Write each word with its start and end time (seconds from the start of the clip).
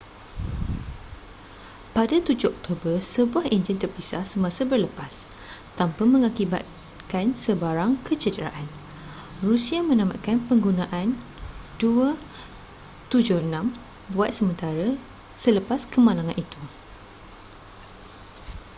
pada 1.95 2.15
7 2.27 2.33
oktober 2.51 2.95
sebuah 3.13 3.45
enjin 3.55 3.77
terpisah 3.83 4.23
semasa 4.31 4.61
berlepas 4.71 5.13
tanpa 5.79 6.03
mengakibatkan 6.13 7.25
sebarang 7.45 7.91
kecederaan 8.07 8.65
rusia 9.45 9.79
menamatkan 9.89 10.37
penggunaan 10.49 11.09
il-76 11.77 13.53
buat 14.17 14.31
sementara 14.39 14.89
selepas 15.43 15.79
kemalangan 15.93 16.33
itu 16.43 16.61